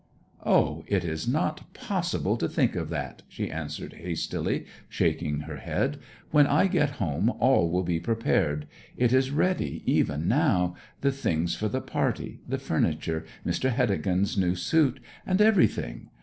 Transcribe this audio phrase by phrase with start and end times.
[0.43, 5.99] 'O, it is not possible to think of that!' she answered hastily, shaking her head.
[6.31, 8.65] 'When I get home all will be prepared
[8.97, 13.69] it is ready even now the things for the party, the furniture, Mr.
[13.71, 16.09] Heddegan's new suit, and everything.